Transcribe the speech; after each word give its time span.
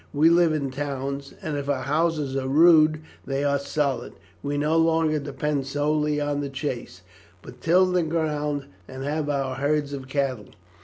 We 0.13 0.31
live 0.31 0.51
in 0.51 0.71
towns, 0.71 1.35
and 1.43 1.55
if 1.57 1.69
our 1.69 1.83
houses 1.83 2.35
are 2.35 2.47
rude 2.47 3.01
they 3.27 3.43
are 3.43 3.59
solid. 3.59 4.13
We 4.41 4.57
no 4.57 4.75
longer 4.75 5.19
depend 5.19 5.67
solely 5.67 6.19
on 6.19 6.41
the 6.41 6.49
chase, 6.49 7.03
but 7.43 7.61
till 7.61 7.85
the 7.85 8.01
ground 8.01 8.65
and 8.87 9.03
have 9.03 9.29
our 9.29 9.57
herds 9.57 9.93
of 9.93 10.07
cattle. 10.07 10.47